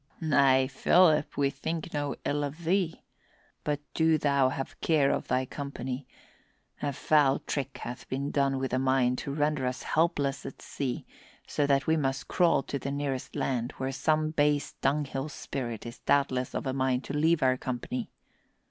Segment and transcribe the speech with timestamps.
[0.19, 3.03] "Nay, Philip, we think no ill of thee.
[3.63, 6.07] But do thou have care to thy company.
[6.81, 11.05] A foul trick hath been done with a mind to render us helpless at sea,
[11.45, 15.99] so that we must crawl to the nearest land, where some base dunghill spirit is
[15.99, 18.09] doubtless of a mind to leave our company.